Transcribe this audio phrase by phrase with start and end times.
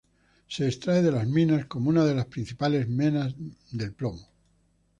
[0.47, 3.35] Se extrae de las minas como una de las principales menas
[3.71, 4.27] del plomo.